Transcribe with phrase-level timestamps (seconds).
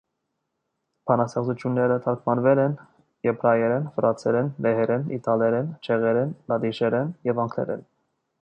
[1.09, 2.73] Բանաստեղծությունները թարգմանվել են
[3.29, 7.87] եբրայերեն, վրացերեն, լեհերեն, իտալերեն, չեխերեն, լատիշերեն և անգլերեն։